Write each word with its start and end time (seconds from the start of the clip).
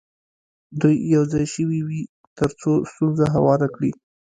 دوی 0.79 0.95
یو 1.15 1.23
ځای 1.31 1.45
شوي 1.53 1.79
وي 1.87 2.01
تر 2.37 2.49
څو 2.59 2.71
ستونزه 2.91 3.25
هواره 3.35 3.67
کړي. 3.75 3.91